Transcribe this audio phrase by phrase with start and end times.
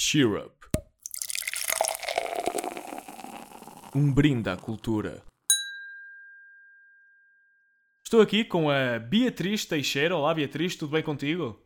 [0.00, 0.54] Cheer Up.
[3.96, 5.22] Um brinde à cultura.
[8.06, 10.14] Estou aqui com a Beatriz Teixeira.
[10.16, 11.60] Olá, Beatriz, tudo bem contigo?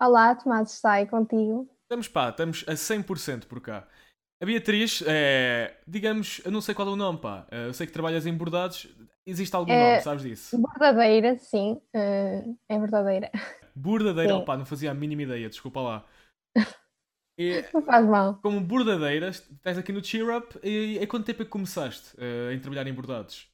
[0.00, 1.66] Olá, Tomás, está aí contigo?
[1.84, 3.88] Estamos pá, estamos a 100% por cá.
[4.42, 7.46] A Beatriz é, digamos, eu não sei qual é o nome, pá.
[7.50, 8.86] Eu sei que trabalhas em bordados.
[9.24, 10.60] Existe algum É- nome, sabes disso?
[10.78, 13.30] Verdadeira, sim, eh, é verdadeira.
[13.74, 14.38] Bordadeira, Sim.
[14.40, 16.04] opá, não fazia a mínima ideia, desculpa lá.
[17.38, 18.42] E, Não faz mal.
[18.42, 22.52] como bordadeira, estás aqui no Cheer Up e há quanto tempo é que começaste eh,
[22.54, 23.50] em trabalhar em bordados?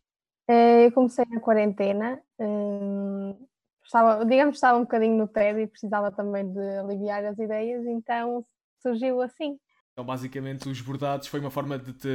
[0.48, 3.37] Eh, Eu comecei na quarentena, eh,
[3.84, 7.84] estava, digamos que estava um bocadinho no tédio e precisava também de aliviar as ideias,
[7.87, 8.45] então
[8.82, 9.59] surgiu assim.
[9.92, 12.09] Então, basicamente, os bordados foi uma forma de te,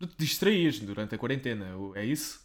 [0.00, 2.44] de te distrair durante a quarentena, é isso?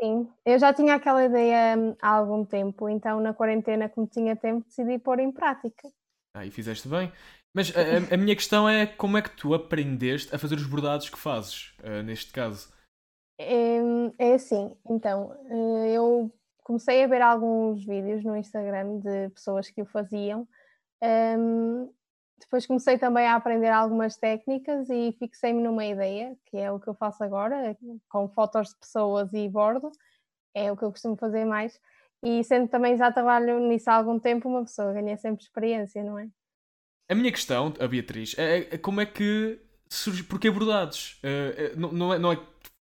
[0.00, 4.36] Sim, eu já tinha aquela ideia hum, há algum tempo, então na quarentena, como tinha
[4.36, 5.88] tempo, decidi pôr em prática.
[6.34, 7.10] Ah, e fizeste bem.
[7.58, 11.10] Mas a, a- minha questão é como é que tu aprendeste a fazer os bordados
[11.10, 12.72] que fazes, eh, neste caso?
[13.36, 13.78] É,
[14.16, 16.32] é assim, então, eh, eu
[16.62, 20.46] comecei a ver alguns vídeos no Instagram de pessoas que o faziam.
[21.02, 21.88] ehm,
[22.40, 26.88] depois comecei também a aprender algumas técnicas e fixei-me numa ideia, que é o que
[26.88, 27.76] eu faço agora,
[28.08, 29.90] com fotos de pessoas e bordo,
[30.54, 31.80] é o que eu costumo fazer mais.
[32.22, 36.18] E sendo também já trabalho nisso há algum tempo, uma pessoa ganha sempre experiência, não
[36.18, 36.28] é?
[37.10, 40.22] A minha questão, a Beatriz, é, é como é que surge.
[40.22, 41.18] Porquê bordados?
[41.22, 42.38] Eh, eh, não, não é, não é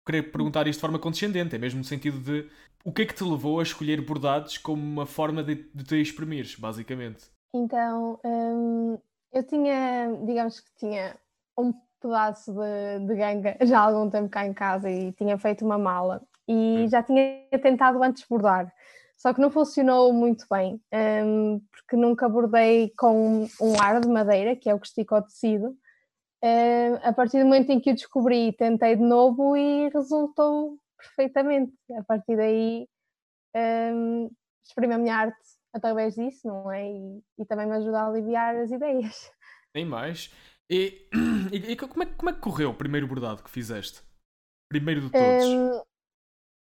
[0.06, 2.50] querer perguntar isto de forma condescendente, é mesmo no sentido de
[2.84, 5.96] o que é que te levou a escolher bordados como uma forma de, de te
[6.02, 7.26] exprimires, basicamente.
[7.54, 8.98] Então, hum,
[9.32, 11.16] eu tinha, digamos que tinha
[11.58, 15.64] um pedaço de, de ganga já há algum tempo cá em casa e tinha feito
[15.66, 16.88] uma mala e Hum.
[16.90, 18.72] já tinha tentado antes bordar,
[19.18, 20.80] só que não funcionou muito bem,
[21.26, 25.22] hum, porque nunca bordei com um ar de madeira, que é o que estica o
[25.22, 25.76] tecido.
[26.44, 31.74] Hum, a partir do momento em que o descobri, tentei de novo e resultou perfeitamente.
[31.98, 32.88] A partir daí,
[33.56, 34.30] hum,
[34.64, 35.38] exprimo a minha arte
[35.74, 36.88] através disso, não é?
[36.90, 39.32] E, e também me ajuda a aliviar as ideias.
[39.74, 40.32] Nem mais.
[40.70, 41.08] E,
[41.52, 44.02] e- e como, é, que- como é que correu o primeiro bordado que fizeste?
[44.70, 45.46] Primeiro de todos.
[45.46, 45.82] Hum,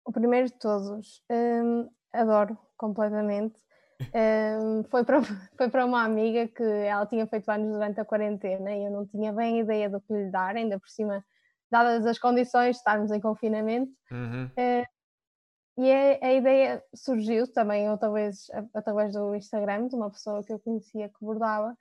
[0.07, 3.59] o primeiro de todos, hum, adoro completamente.
[4.01, 5.21] Hum, foi, para,
[5.59, 9.07] foi para uma amiga que ela tinha feito anos durante a quarentena e eu não
[9.07, 11.23] tinha bem ideia do que lhe dar, ainda por cima,
[11.71, 13.93] dadas as condições de estarmos em confinamento.
[14.11, 14.51] Uhum.
[15.81, 20.53] E a, a ideia surgiu também outra vez através do Instagram de uma pessoa que
[20.53, 21.77] eu conhecia que bordava.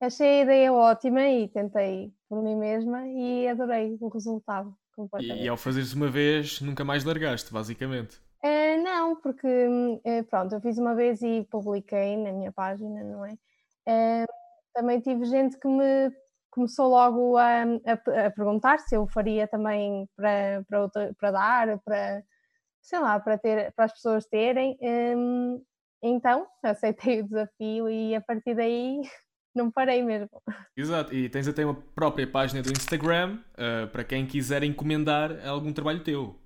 [0.00, 4.76] Achei a ideia ótima e tentei por mim mesma e adorei o resultado.
[5.20, 8.20] E, e ao fazeres uma vez, nunca mais largaste, basicamente.
[9.16, 9.46] Porque
[10.04, 13.36] eh, pronto, eu fiz uma vez e publiquei na minha página, não é?
[14.74, 16.10] Também tive gente que me
[16.50, 21.78] começou logo a, a a perguntar se eu faria também para, para, outra- para dar,
[21.80, 22.22] para,
[22.82, 24.78] sei lá, para ter, para as pessoas terem.
[26.02, 29.00] Então, aceitei o desafio e a partir daí
[29.54, 30.28] não parei mesmo.
[30.76, 31.14] Exato.
[31.14, 36.02] E tens até uma própria página do Instagram ah, para quem quiser encomendar algum trabalho
[36.02, 36.41] teu.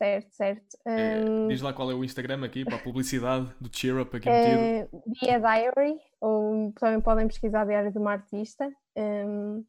[0.00, 0.78] Certo, certo.
[0.86, 4.16] Eh, Hum, diz lá qual é o Instagram aqui para a publicidade do Cheer Up
[4.16, 4.62] aqui metido.
[4.62, 4.88] É
[5.20, 8.66] Via Diary, ou também podem pesquisar Diário de uma Artista.
[8.96, 9.62] hum,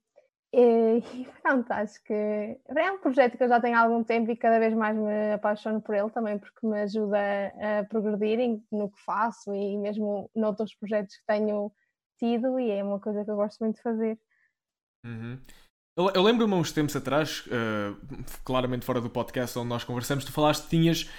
[0.53, 1.01] e,
[1.43, 4.57] pronto, acho que é um projeto que eu já tenho há algum tempo e cada
[4.57, 9.53] vez mais me apaixono por ele também, porque me ajuda a, progredir no que faço
[9.53, 11.73] e mesmo noutros projetos que tenho
[12.17, 14.17] tido, e é uma coisa que eu gosto muito de fazer.
[15.03, 15.41] Uhum.
[15.97, 17.93] Eu, eu lembro-me há uns tempos atrás, ah,
[18.45, 21.09] claramente fora do podcast onde nós conversamos, tu falaste que tinhas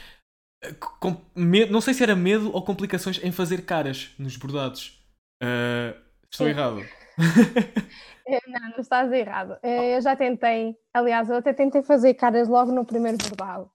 [0.64, 0.68] ah,
[1.00, 4.98] com medo, não sei se era medo ou complicações em fazer caras nos bordados.
[5.42, 5.94] Ah,
[6.30, 6.52] estou Sim.
[6.52, 6.80] errado.
[8.24, 9.58] Eh, Não, não estás errado.
[9.64, 13.68] Eh, Eu já tentei, aliás, eu até tentei fazer caras logo no primeiro bordado.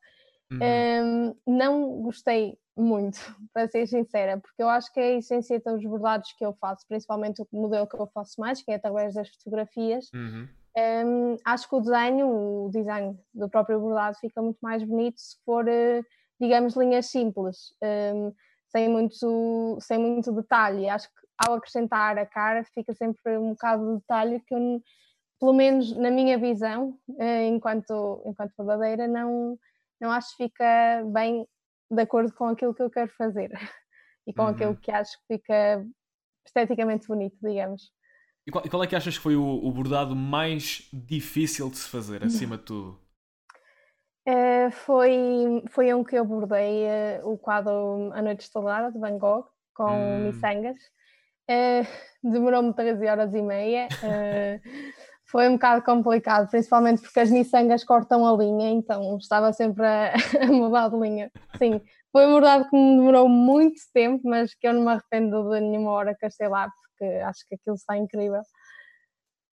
[0.49, 0.59] Uhum.
[0.63, 3.19] Hum, não gostei muito,
[3.53, 7.41] para ser sincera, porque eu acho que a essência dos bordados que eu faço, principalmente
[7.41, 10.47] o modelo que eu faço mais, que é através das fotografias, Uhum.
[10.77, 12.27] Hum, acho que o desenho,
[12.65, 16.01] o design do próprio bordado fica muito mais bonito se for, eh,
[16.39, 18.33] digamos, linhas simples, hum,
[18.69, 20.89] sem, muito, sem muito detalhe.
[20.89, 24.81] Acho que ao acrescentar a cara fica sempre um bocado de detalhe que eu,
[25.39, 29.57] pelo menos na minha visão, eh, enquanto, enquanto verdadeira, não,
[30.01, 31.47] não acho que fica bem
[31.91, 33.51] de acordo com aquilo que eu quero fazer
[34.27, 34.47] e com Uhum.
[34.47, 35.85] aquilo que acho que fica
[36.45, 37.91] esteticamente bonito, digamos.
[38.47, 41.77] E qual, e qual é que achas que foi o, o bordado mais difícil de
[41.77, 42.97] se fazer, acima de tudo?
[44.25, 49.17] Eh, foi, foi um que eu bordei eh, o quadro A Noite Estrelada de Van
[49.17, 50.23] Gogh com Hum.
[50.23, 50.77] miçangas
[51.49, 51.87] Uh,
[52.21, 53.87] Demorou-me 13 horas e meia.
[54.03, 54.59] Uh,
[55.25, 60.13] foi um bocado complicado, principalmente porque as miçangas cortam a linha, então estava sempre a,
[60.43, 61.31] a mudar de linha.
[61.57, 65.49] Sim, foi um bordado que me demorou muito tempo, mas que eu não me arrependo
[65.49, 68.41] de nenhuma hora que eu lá, porque acho que aquilo está incrível.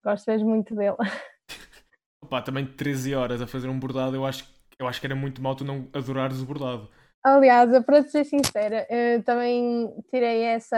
[0.04, 0.96] Gosto mesmo muito dele.
[2.22, 4.48] Opa, também 13 horas a fazer um bordado, eu acho,
[4.78, 6.88] eu acho que era muito mal tu não adorares o bordado.
[7.24, 8.86] Aliás, para ser sincera,
[9.24, 10.76] também tirei essa,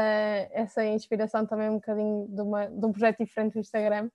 [0.53, 4.09] essa inspiração também um bocadinho de, uma, de um projeto diferente do Instagram,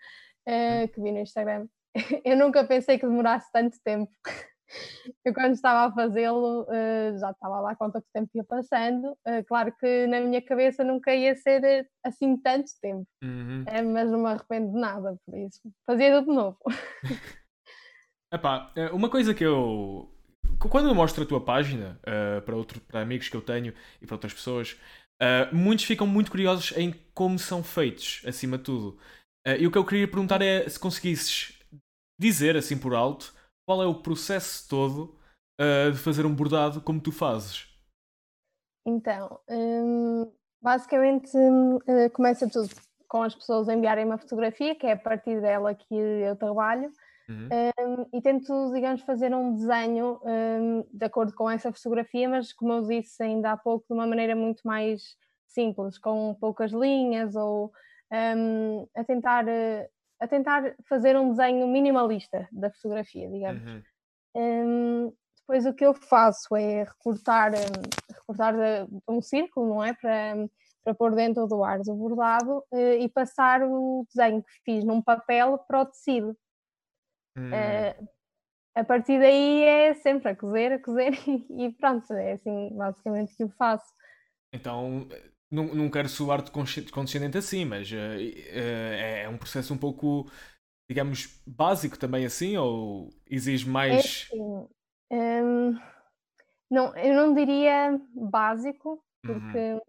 [0.47, 1.67] uh, que vi no Instagram.
[2.23, 4.11] Eu nunca pensei que demorasse tanto tempo.
[5.25, 9.11] Eu quando estava a fazê-lo uh, já estava lá quanto o tempo ia passando.
[9.27, 13.63] Uh, claro que na minha cabeça nunca ia ser assim tanto tempo, uhum.
[13.93, 15.59] mas não me arrependo de nada por isso.
[15.85, 16.57] Fazia tudo de novo.
[18.33, 20.09] Epá, uma coisa que eu
[20.69, 21.99] quando eu mostro a tua página
[22.45, 24.79] para, outro, para amigos que eu tenho e para outras pessoas,
[25.51, 28.99] muitos ficam muito curiosos em como são feitos, acima de tudo.
[29.59, 31.59] E o que eu queria perguntar é se conseguisses
[32.19, 33.33] dizer, assim por alto,
[33.65, 35.17] qual é o processo todo
[35.91, 37.67] de fazer um bordado como tu fazes.
[38.83, 41.77] Então, um, basicamente um,
[42.13, 42.69] começa tudo
[43.07, 46.91] com as pessoas enviarem uma fotografia, que é a partir dela que eu trabalho.
[47.29, 47.49] Uhum.
[47.79, 52.73] Um, e tento, digamos, fazer um desenho um, de acordo com essa fotografia, mas como
[52.73, 55.15] eu disse ainda há pouco, de uma maneira muito mais
[55.45, 57.71] simples, com poucas linhas ou
[58.11, 59.45] um, a, tentar,
[60.21, 63.83] a tentar fazer um desenho minimalista da fotografia, digamos.
[64.35, 65.13] Uhum.
[65.39, 67.51] depois o que eu faço é recortar,
[68.07, 68.53] recortar
[69.09, 69.93] um círculo, não é?
[69.93, 70.47] Para,
[70.83, 75.01] para pôr dentro do ar do bordado eh, e passar o desenho que fiz num
[75.01, 76.37] papel para o tecido.
[77.37, 78.07] Uh,
[78.75, 81.13] a partir daí é sempre a cozer, a cozer
[81.49, 83.91] e pronto, é assim basicamente que eu faço.
[84.53, 85.07] Então,
[85.51, 90.31] não, não quero soar-te condescendente assim, mas uh, uh, é um processo um pouco,
[90.89, 93.91] digamos, básico também assim, ou exige mais.
[93.93, 94.67] É assim,
[95.11, 95.79] um,
[96.69, 99.81] não, eu não diria básico, porque uhum.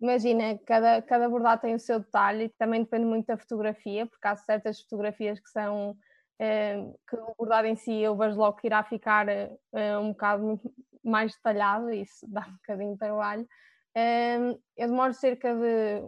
[0.00, 4.28] imagina, cada, cada bordado tem o seu detalhe e também depende muito da fotografia, porque
[4.28, 5.96] há certas fotografias que são
[7.08, 10.60] que o bordado em si eu vejo logo que irá ficar uh, um bocado
[11.02, 13.48] mais detalhado, isso dá um bocadinho de trabalho.
[13.94, 16.02] Eu demoro cerca de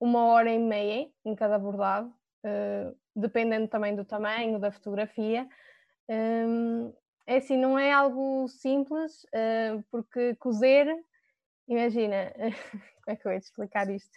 [0.00, 2.08] uma hora e meia em cada bordado,
[2.44, 5.48] uh, dependendo também do tamanho, da fotografia.
[7.26, 10.86] é assim, não é algo simples, uh, porque cozer,
[11.68, 12.32] imagina,
[13.04, 14.10] como é que eu ia te explicar isto?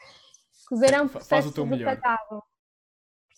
[0.68, 1.98] Cozer é um processo Faz o teu melhor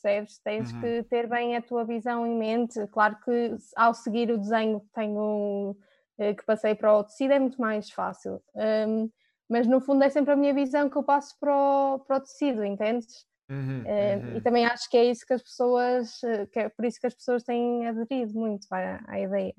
[0.01, 0.39] percebes?
[0.39, 0.81] Tens uhum.
[0.81, 2.85] que ter bem a tua visão em mente.
[2.87, 5.75] Claro que ao seguir o desenho que tenho
[6.17, 8.41] eh, que passei para o tecido é muito mais fácil.
[8.55, 9.09] Um,
[9.49, 12.21] mas no fundo é sempre a minha visão que eu passo para o, para o
[12.21, 13.25] tecido, entendes?
[13.49, 14.37] Uhum, uhum.
[14.37, 17.07] E também acho que é isso que as pessoas, eh, que é por isso que
[17.07, 19.53] as pessoas têm aderido muito à, à ideia.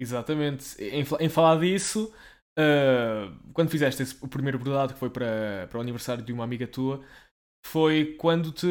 [0.00, 0.82] Exatamente.
[0.82, 2.12] Em, em falar disso,
[2.58, 6.42] uh, quando fizeste esse, o primeiro bordado que foi para, para o aniversário de uma
[6.42, 7.04] amiga tua,
[7.64, 8.66] foi quando te,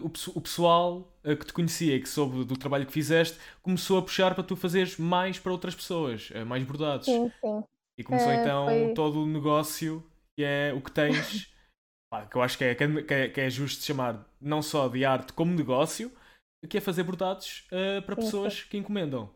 [0.00, 3.98] o, o pessoal uh, que te conhecia e que soube do trabalho que fizeste começou
[3.98, 7.06] a puxar para tu fazeres mais para outras pessoas, mais bordados.
[7.06, 7.64] Sim, sim.
[7.98, 8.94] E começou uh, então foi...
[8.94, 10.02] todo o negócio
[10.36, 11.52] que é o que tens,
[12.30, 15.32] que eu acho que é, que é, que é justo chamar não só de arte
[15.32, 16.12] como negócio,
[16.70, 17.66] que é fazer bordados
[18.06, 18.68] para sim, pessoas sim.
[18.68, 19.30] que encomendam,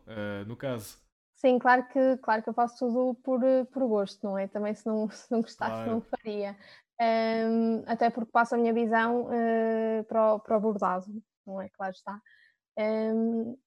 [0.47, 0.97] no caso.
[1.35, 3.41] Sim, claro que, claro que eu faço tudo por,
[3.73, 4.47] por gosto, não é?
[4.47, 5.91] Também se não, se não gostasse claro.
[5.91, 6.57] não faria
[7.01, 11.05] um, até porque passo a minha visão uh, para, o, para o bordado,
[11.45, 11.69] não é?
[11.69, 12.21] Claro está.
[12.77, 13.57] Um,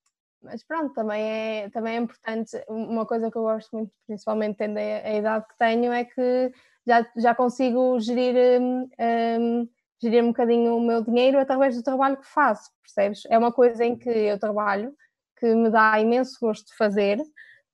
[0.43, 2.57] mas pronto, também é, também é importante.
[2.69, 6.53] Uma coisa que eu gosto muito, principalmente tendo a, a idade que tenho, é que
[6.87, 9.69] já, já consigo gerir, um,
[10.01, 13.23] gerir um bocadinho o meu dinheiro através do trabalho que faço, percebes?
[13.29, 14.95] É uma coisa em que eu trabalho,
[15.39, 17.19] que me dá imenso gosto de fazer,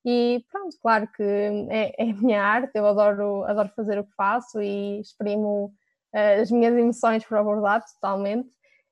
[0.04, 4.14] e pronto, claro que é, é a minha arte, eu adoro, adoro fazer o que
[4.14, 5.73] faço e exprimo
[6.14, 8.49] uh, as minhas emoções para abordar totalmente.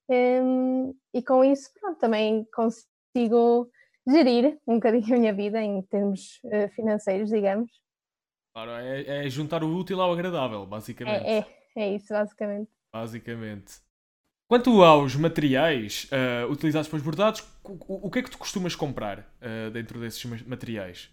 [0.09, 2.90] Um, e com isso, pronto, também consigo
[4.09, 7.71] gerir um bocadinho a minha vida em termos uh, financeiros, digamos.
[8.53, 11.25] Claro, é, é, juntar o útil ao agradável, basicamente.
[11.25, 12.71] É, é, é isso, basicamente.
[12.93, 13.81] Basicamente.
[14.49, 18.75] Quanto aos materiais uh, utilizados para os bordados, o, o, que é que tu costumas
[18.75, 21.09] comprar uh, dentro desses materiais?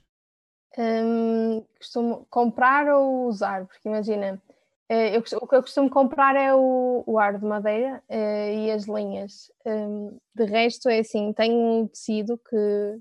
[0.75, 4.41] Um, costumo comprar ou usar, porque imagina,
[4.89, 9.51] eu, o que eu costumo comprar é o, o ar de madeira e as linhas.
[9.65, 12.99] Um, de resto, é assim, tenho um tecido que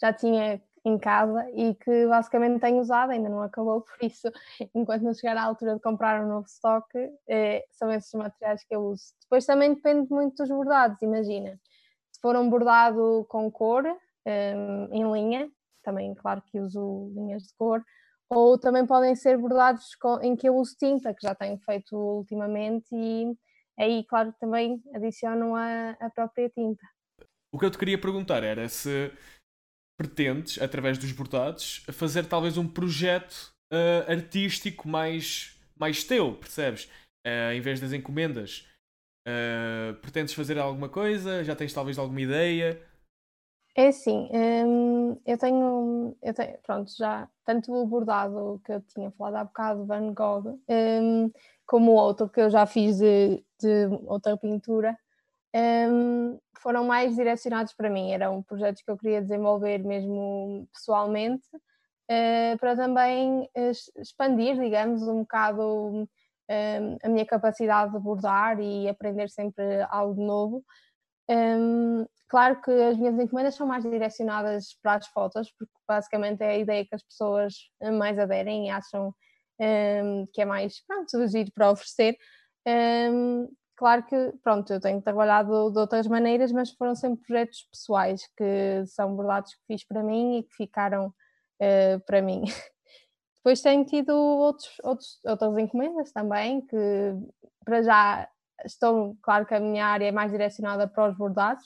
[0.00, 4.28] já tinha em casa e que basicamente tenho usado, ainda não acabou, por isso,
[4.74, 6.98] enquanto não chegar à altura de comprar um novo estoque,
[7.28, 9.14] é, são esses materiais que eu uso.
[9.22, 11.58] Depois também depende muito dos bordados, imagina.
[12.10, 15.50] Se for um bordado com cor, um, em linha,
[15.82, 17.84] também claro que uso linhas de cor,
[18.34, 21.94] ou também podem ser bordados com, em que eu uso tinta, que já tenho feito
[21.94, 23.36] ultimamente, e
[23.78, 26.86] aí, claro, também adiciono a, a própria tinta.
[27.54, 29.12] O que eu te queria perguntar era se
[30.00, 36.86] pretendes, através dos bordados, fazer talvez um projeto uh, artístico mais, mais teu, percebes?
[37.26, 38.66] Uh, em vez das encomendas.
[39.28, 41.44] Uh, pretendes fazer alguma coisa?
[41.44, 42.82] Já tens talvez alguma ideia?
[43.74, 49.10] É assim, hum, eu, tenho, eu tenho, pronto, já tanto o bordado que eu tinha
[49.12, 51.30] falado há bocado, Van Gogh, hum,
[51.66, 54.94] como o outro que eu já fiz de, de outra pintura,
[55.56, 58.12] hum, foram mais direcionados para mim.
[58.12, 63.48] Eram projetos que eu queria desenvolver mesmo pessoalmente, uh, para também
[63.96, 66.08] expandir, digamos, um bocado
[67.02, 70.64] a minha capacidade de bordar e aprender sempre algo novo.
[71.32, 76.50] Um, claro que as minhas encomendas são mais direcionadas para as fotos, porque basicamente é
[76.50, 77.54] a ideia que as pessoas
[77.98, 79.14] mais aderem e acham
[79.58, 82.16] um, que é mais pronto, giro para oferecer.
[82.66, 88.26] Um, claro que, pronto, eu tenho trabalhado de outras maneiras, mas foram sempre projetos pessoais
[88.36, 92.42] que são bordados que fiz para mim e que ficaram uh, para mim.
[93.36, 96.76] Depois tenho tido outros, outros, outras encomendas também, que
[97.64, 98.28] para já
[98.64, 101.64] estou, claro que a minha área é mais direcionada para os bordados,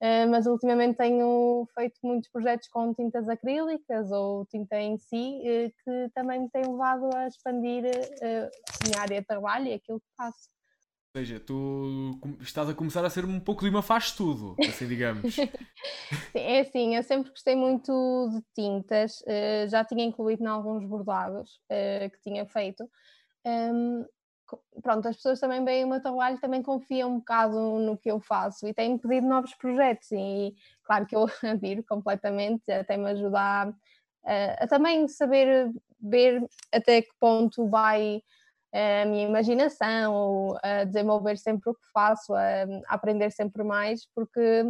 [0.00, 5.70] eh, mas ultimamente tenho feito muitos projetos com tintas acrílicas ou tinta em si, eh,
[5.84, 9.98] que também me tem levado a expandir eh, a minha área de trabalho e aquilo
[9.98, 10.48] que faço.
[11.14, 14.86] Ou seja, tu estás a começar a ser um pouco de uma faz tudo, assim
[14.86, 15.34] digamos.
[16.32, 19.22] Sim, é assim, eu sempre gostei muito de tintas,
[19.68, 22.88] já tinha incluído em alguns bordados que tinha feito.
[24.82, 28.20] Pronto, as pessoas também veem o meu trabalho, também confiam um bocado no que eu
[28.20, 33.38] faço e têm pedido novos projetos e claro que eu adiro completamente, até me ajuda
[33.38, 33.62] a,
[34.24, 38.22] a, a também saber ver até que ponto vai
[38.72, 44.06] a minha imaginação ou a desenvolver sempre o que faço, a, a aprender sempre mais,
[44.14, 44.64] porque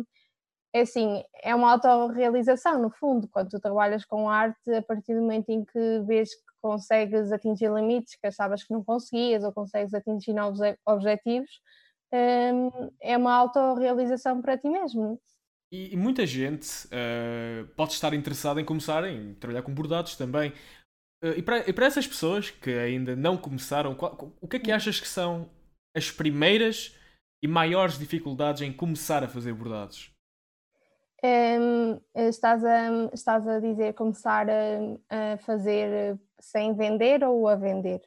[0.72, 5.22] é assim, é uma autorrealização no fundo, quando tu trabalhas com arte, a partir do
[5.22, 10.32] momento em que vês consegues atingir limites que achavas que não conseguias ou consegues atingir
[10.32, 11.50] novos objetivos,
[12.12, 15.20] hum, é uma autorrealização para ti mesmo.
[15.70, 20.50] E, muita gente uh, pode estar interessada em começar em trabalhar com bordados também.
[21.22, 24.60] Uh, e, para, e, para, essas pessoas que ainda não começaram, qual, o que é
[24.60, 25.50] que achas que são
[25.94, 26.96] as primeiras
[27.42, 30.10] e maiores dificuldades em começar a fazer bordados?
[31.22, 38.00] Um, estás, a, estás a dizer começar a, a, fazer sem vender ou a vender?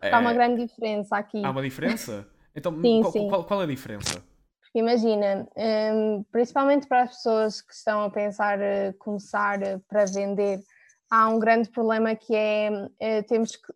[0.00, 0.12] É...
[0.12, 0.34] Há uma é.
[0.34, 1.44] grande diferença aqui.
[1.44, 2.26] Há uma diferença?
[2.56, 3.28] Então, sim, qual, sim.
[3.28, 4.22] Qual, qual, é a diferença?
[4.74, 10.60] Imagina, um, principalmente para as pessoas que estão a pensar uh, começar uh, para vender,
[11.10, 13.72] há um grande problema que é uh, temos que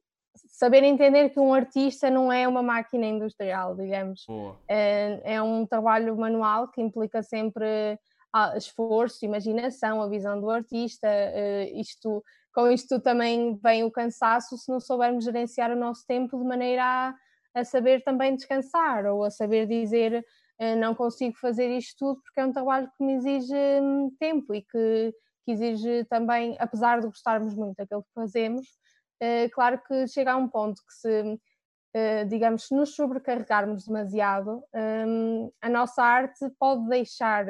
[0.46, 4.26] saber entender que um artista não é uma máquina industrial, digamos.
[4.68, 7.98] é um trabalho manual que implica sempre
[8.56, 14.70] esforço, imaginação, a visão do artista, eh, isto, com isto também vem o cansaço se
[14.70, 17.14] não soubermos gerenciar o nosso tempo de maneira a,
[17.54, 20.24] a saber também descansar ou a saber dizer
[20.58, 24.54] eh, não consigo fazer isto tudo porque é um trabalho que me exige hum, tempo
[24.54, 28.66] e que, que exige também, apesar de gostarmos muito daquilo que fazemos,
[29.20, 31.38] eh, claro que chega a um ponto que se
[32.28, 34.62] digamos, se nos sobrecarregarmos demasiado,
[35.06, 37.44] hum, a nossa arte pode deixar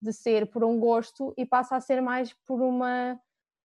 [0.00, 3.20] de ser por um gosto e passa a ser mais por uma,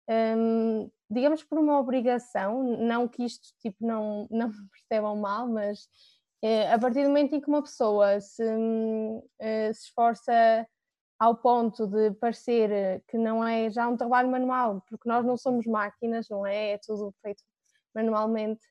[0.10, 2.64] um, digamos, por uma obrigação.
[2.78, 5.88] Não que isto tipo, não, não me percebam mal, mas
[6.42, 10.68] é, a partir do momento em que uma pessoa se, hum, eh, se esforça
[11.18, 15.66] ao ponto de parecer que não é já um trabalho manual, porque nós não somos
[15.66, 16.72] máquinas, não é?
[16.72, 17.42] É tudo feito
[17.96, 18.62] manualmente.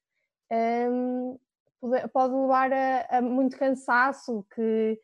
[0.53, 1.39] Um,
[2.13, 5.01] pode levar a, a muito cansaço, que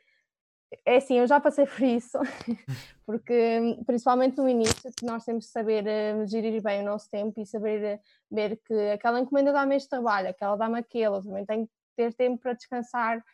[0.85, 2.19] é assim, eu já passei por isso,
[3.07, 7.47] porque principalmente no início nós temos de saber uh, gerir bem o nosso tempo e
[7.47, 11.67] saber uh, ver que aquela encomenda dá-me este trabalho, aquela dá-me aquele, eu também tenho
[11.67, 13.25] que ter tempo para descansar,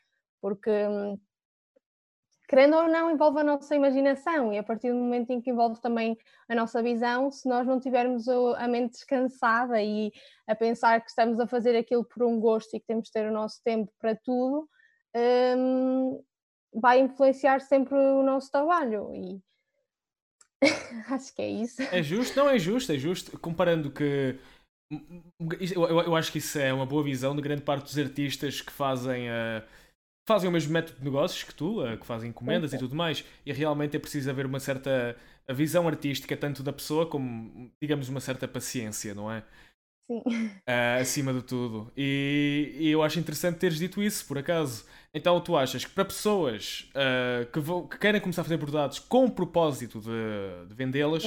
[0.41, 1.19] porque um,
[2.49, 5.81] querendo ou não envolve a nossa imaginação e a partir do momento em que envolve
[5.81, 6.17] também
[6.49, 10.13] a nossa visão, se nós não tivermos a mente descansada e
[10.47, 13.27] a pensar que estamos a fazer aquilo por um gosto e que temos de ter
[13.27, 14.69] o nosso tempo para tudo,
[15.57, 16.23] um,
[16.75, 19.41] vai influenciar sempre o nosso trabalho e
[21.11, 21.83] acho que é isso.
[21.83, 22.37] É justo?
[22.37, 23.39] Não, é justo, é justo.
[23.39, 24.39] Comparando que.
[24.91, 28.61] Eu, eu, eu acho que isso é uma boa visão de grande parte dos artistas
[28.61, 29.29] que fazem.
[29.29, 29.63] Uh,
[30.27, 33.25] fazem o mesmo método de negócios que tu, uh, que fazem encomendas e tudo mais,
[33.45, 35.17] e realmente é preciso haver uma certa
[35.51, 39.45] visão artística, tanto da pessoa como, digamos, uma certa paciência, não é?
[40.07, 40.19] Sim.
[40.19, 41.93] Uh, acima de tudo.
[41.97, 44.85] E, e, eu acho interessante teres dito isso, por acaso.
[45.13, 48.99] Então tu achas que para pessoas uh, que, vão, que, querem começar a fazer bordados
[48.99, 51.23] com o propósito de, de vendê-las,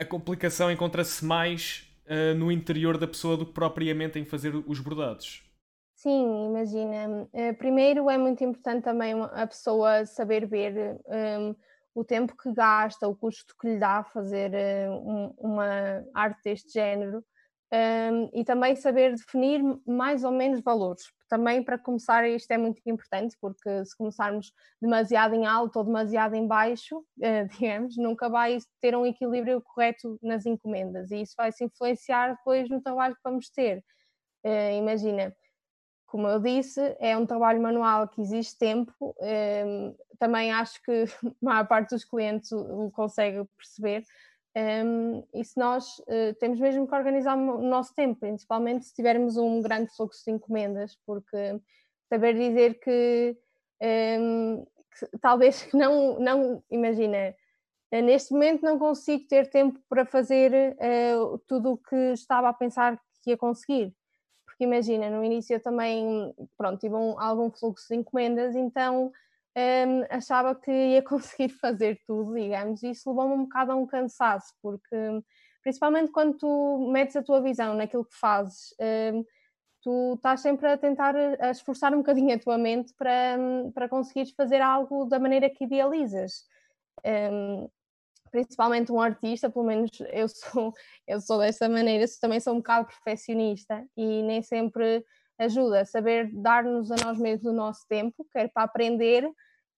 [0.00, 4.80] a complicação encontra-se mais uh, no interior da pessoa do que propriamente em fazer os
[4.80, 5.42] bordados?
[5.96, 7.28] Sim, imagina.
[7.58, 11.54] primeiro é muito importante também a pessoa saber ver um,
[11.94, 14.50] o tempo que gasta, o custo que lhe dá fazer
[14.90, 17.22] um, uma arte deste género
[17.72, 21.04] um, e também saber definir mais ou menos valores.
[21.26, 26.34] Também para começar, isto é muito importante, porque se começarmos demasiado em alto ou demasiado
[26.34, 31.50] em baixo, uh, digamos, nunca vai ter um equilíbrio correto nas encomendas e isso vai
[31.50, 33.82] se influenciar depois no trabalho que vamos ter.
[34.44, 35.34] Uh, imagina,
[36.04, 38.92] como eu disse, é um trabalho manual que exige tempo.
[40.18, 44.04] Também acho que a maior parte dos clientes o consegue perceber
[44.54, 49.36] um, e se nós uh, temos mesmo que organizar o nosso tempo, principalmente se tivermos
[49.36, 51.58] um grande fluxo de encomendas, porque
[52.08, 53.36] saber dizer que,
[54.20, 54.66] um,
[54.98, 57.34] que talvez não, não imagina,
[57.90, 62.52] eh, neste momento não consigo ter tempo para fazer uh, tudo o que estava a
[62.52, 63.94] pensar que ia conseguir.
[64.44, 69.10] Porque imagina, no início eu também, pronto, tive um, algum fluxo de encomendas, então
[69.56, 73.86] um, achava que ia conseguir fazer tudo, digamos, e isso levou-me um bocado a um
[73.86, 74.96] cansaço, porque
[75.62, 78.74] principalmente quando tu metes a tua visão naquilo que fazes,
[79.14, 79.24] um,
[79.82, 83.38] tu estás sempre a tentar a esforçar um bocadinho a tua mente para,
[83.74, 86.44] para conseguires fazer algo da maneira que idealizas.
[87.04, 87.68] Um,
[88.30, 90.72] principalmente um artista, pelo menos eu sou,
[91.06, 95.04] eu sou dessa maneira, também sou um bocado perfeccionista e nem sempre
[95.44, 99.28] ajuda a saber dar-nos a nós mesmos o nosso tempo, quer para aprender,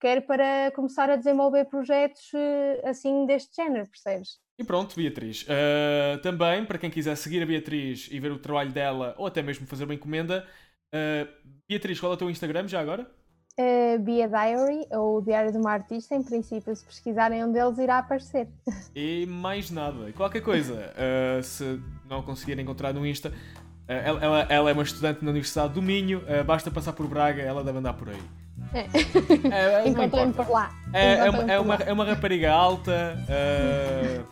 [0.01, 4.39] quer para começar a desenvolver projetos eh, assim deste género, percebes?
[4.59, 5.43] E pronto, Beatriz.
[5.43, 9.43] Uh, também, para quem quiser seguir a Beatriz e ver o trabalho dela, ou até
[9.43, 10.47] mesmo fazer uma encomenda,
[10.95, 13.11] uh, Beatriz, qual é o teu Instagram já agora?
[13.59, 17.99] Uh, Bia Diary, ou Diário de uma Artista, em princípio, se pesquisarem um deles irá
[17.99, 18.49] aparecer.
[18.95, 20.13] E mais nada.
[20.13, 23.33] Qualquer coisa, uh, se não conseguirem encontrar no Insta,
[23.87, 27.43] ela, ela, ela, é uma estudante na Universidade do Minho, uh, basta passar por Braga,
[27.43, 28.23] ela deve andar por aí.
[28.73, 28.81] É.
[29.51, 30.71] é, é Encontrei-me por lá.
[30.93, 33.17] É, é, uma, é, uma, é uma rapariga alta.
[33.29, 34.25] Uh,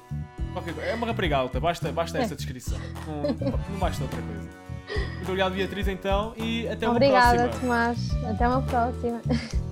[0.83, 2.79] é uma rapariga alta, basta, basta essa descrição.
[3.07, 4.49] Não, não basta outra coisa.
[5.17, 7.91] Muito obrigado, Beatriz, então, e até uma Obrigada, próxima.
[7.91, 8.35] Obrigada, Tomás.
[8.35, 9.23] Até uma próxima.